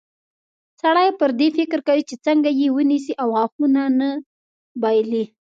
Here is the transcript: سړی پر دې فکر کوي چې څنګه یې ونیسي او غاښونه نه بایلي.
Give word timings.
سړی 0.81 1.09
پر 1.19 1.29
دې 1.39 1.47
فکر 1.57 1.79
کوي 1.87 2.03
چې 2.09 2.15
څنګه 2.25 2.49
یې 2.59 2.67
ونیسي 2.75 3.13
او 3.21 3.27
غاښونه 3.35 3.81
نه 3.99 4.09
بایلي. 4.81 5.23